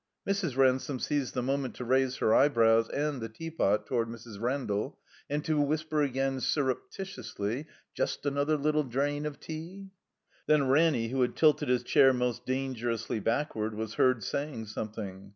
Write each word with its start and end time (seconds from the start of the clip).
Mrs. 0.27 0.57
Ransome 0.57 0.97
seized 0.97 1.35
the 1.35 1.43
moment 1.43 1.75
to 1.75 1.85
raise 1.85 2.15
her 2.17 2.33
eyebrows 2.33 2.89
and 2.89 3.21
the 3.21 3.29
teapot 3.29 3.85
toward 3.85 4.07
Mrs. 4.09 4.41
Randall, 4.41 4.97
and 5.29 5.45
to 5.45 5.61
whisper 5.61 6.01
again, 6.01 6.39
surreptitiously, 6.39 7.67
"Jest 7.93 8.25
another 8.25 8.57
little 8.57 8.83
drain 8.83 9.27
of 9.27 9.39
tea?" 9.39 9.91
Then 10.47 10.67
Ranny, 10.67 11.09
who 11.09 11.21
had 11.21 11.35
tilted 11.35 11.69
his 11.69 11.83
chair 11.83 12.13
most 12.13 12.47
danger 12.47 12.89
ously 12.89 13.19
backward, 13.19 13.75
was 13.75 13.93
heard 13.93 14.23
saying 14.23 14.65
something. 14.65 15.29